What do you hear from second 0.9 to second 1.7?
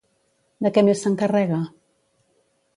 s'encarrega?